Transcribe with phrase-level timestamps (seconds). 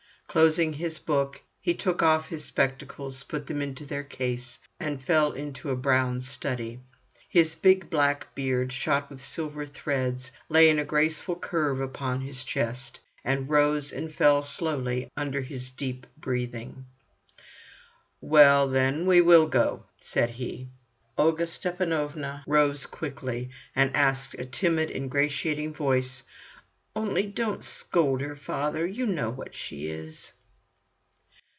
[0.27, 5.33] Closing his book, he took off his spectacles, put them into their case, and fell
[5.33, 6.79] into a brown study.
[7.27, 12.45] His big black beard, shot with silver threads, lay in a graceful curve upon his
[12.45, 16.85] chest, and rose and fell slowly under his deep breathing.
[18.21, 20.69] "Well, then, we will go!" said he.
[21.17, 26.23] Olga Stepanovna rose quickly, and asked in a timid, ingratiating voice:
[26.93, 28.85] "Only don't scold her, father!
[28.85, 30.33] You know what she is."